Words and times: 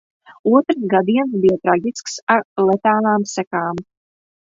Otrs 0.59 0.87
gadiens 0.93 1.35
bija 1.45 1.59
traģisks 1.67 2.19
ar 2.37 2.43
letālām 2.73 3.31
sekām. 3.37 3.89